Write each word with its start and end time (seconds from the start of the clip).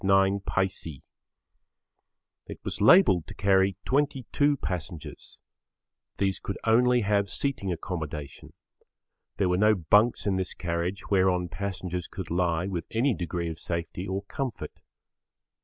13 0.03 0.41
9. 0.47 1.01
It 2.47 2.59
was 2.63 2.81
labelled 2.81 3.27
to 3.27 3.35
carry 3.35 3.77
22 3.85 4.57
passengers. 4.57 5.37
These 6.17 6.39
could 6.39 6.57
only 6.63 7.01
have 7.01 7.29
seating 7.29 7.71
accommodation. 7.71 8.53
There 9.37 9.47
were 9.49 9.57
no 9.57 9.75
bunks 9.75 10.25
in 10.25 10.37
this 10.37 10.55
carriage 10.55 11.11
whereon 11.11 11.49
passengers 11.49 12.07
could 12.07 12.31
lie 12.31 12.65
with 12.65 12.85
any 12.89 13.13
degree 13.13 13.49
of 13.51 13.59
safety 13.59 14.07
or 14.07 14.23
comfort. 14.23 14.73